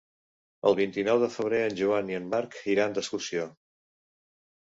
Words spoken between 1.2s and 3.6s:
de febrer en Joan i en Marc iran d'excursió.